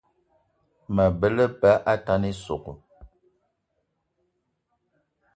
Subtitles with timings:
[0.95, 2.73] Mabe á lebá atane ísogò